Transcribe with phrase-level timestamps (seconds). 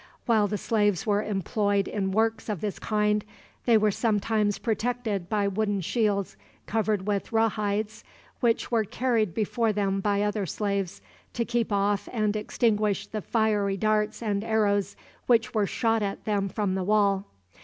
[0.25, 3.23] While the slaves were employed in works of this kind,
[3.67, 8.03] they were sometimes protected by wooden shields covered with raw hides,
[8.39, 11.03] which were carried before them by other slaves,
[11.33, 14.95] to keep off and extinguish the fiery darts and arrows
[15.27, 17.25] which were shot at them from the wall.